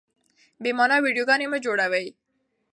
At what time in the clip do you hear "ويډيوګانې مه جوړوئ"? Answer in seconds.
1.01-2.07